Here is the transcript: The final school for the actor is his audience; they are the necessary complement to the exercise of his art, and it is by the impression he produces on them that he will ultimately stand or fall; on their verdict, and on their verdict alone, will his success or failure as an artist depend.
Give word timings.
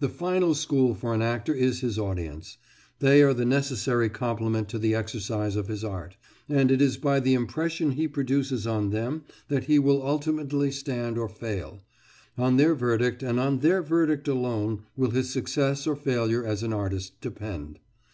The 0.00 0.08
final 0.08 0.54
school 0.54 0.94
for 0.94 1.14
the 1.18 1.22
actor 1.24 1.52
is 1.52 1.80
his 1.82 1.98
audience; 1.98 2.56
they 3.00 3.22
are 3.22 3.34
the 3.34 3.44
necessary 3.44 4.08
complement 4.08 4.70
to 4.70 4.78
the 4.78 4.94
exercise 4.94 5.56
of 5.56 5.68
his 5.68 5.84
art, 5.84 6.16
and 6.48 6.70
it 6.70 6.80
is 6.80 6.96
by 6.96 7.20
the 7.20 7.34
impression 7.34 7.90
he 7.90 8.08
produces 8.08 8.66
on 8.66 8.88
them 8.92 9.24
that 9.48 9.64
he 9.64 9.78
will 9.78 10.00
ultimately 10.02 10.70
stand 10.70 11.18
or 11.18 11.28
fall; 11.28 11.82
on 12.38 12.56
their 12.56 12.74
verdict, 12.74 13.22
and 13.22 13.38
on 13.38 13.58
their 13.58 13.82
verdict 13.82 14.26
alone, 14.26 14.84
will 14.96 15.10
his 15.10 15.28
success 15.28 15.86
or 15.86 15.94
failure 15.94 16.46
as 16.46 16.62
an 16.62 16.72
artist 16.72 17.20
depend. 17.20 17.78